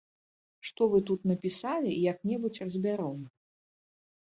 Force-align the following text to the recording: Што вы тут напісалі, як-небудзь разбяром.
Што 0.69 0.87
вы 0.93 1.01
тут 1.11 1.29
напісалі, 1.33 1.95
як-небудзь 2.11 2.61
разбяром. 2.67 3.19